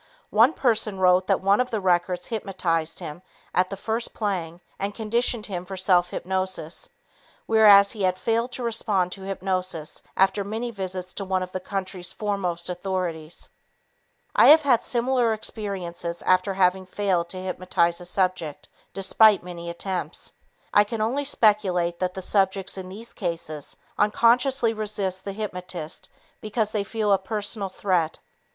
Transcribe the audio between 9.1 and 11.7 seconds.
to hypnosis after many visits to one of the